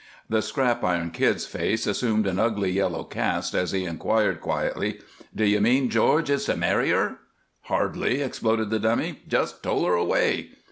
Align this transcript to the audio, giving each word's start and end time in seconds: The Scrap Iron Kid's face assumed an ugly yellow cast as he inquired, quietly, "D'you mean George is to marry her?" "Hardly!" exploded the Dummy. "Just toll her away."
The 0.29 0.41
Scrap 0.41 0.83
Iron 0.83 1.11
Kid's 1.11 1.45
face 1.45 1.85
assumed 1.85 2.25
an 2.25 2.39
ugly 2.39 2.71
yellow 2.71 3.03
cast 3.03 3.53
as 3.53 3.69
he 3.71 3.83
inquired, 3.85 4.41
quietly, 4.41 4.99
"D'you 5.35 5.61
mean 5.61 5.91
George 5.91 6.31
is 6.31 6.45
to 6.45 6.57
marry 6.57 6.89
her?" 6.89 7.19
"Hardly!" 7.65 8.19
exploded 8.23 8.71
the 8.71 8.79
Dummy. 8.79 9.19
"Just 9.27 9.61
toll 9.61 9.85
her 9.85 9.93
away." 9.93 10.53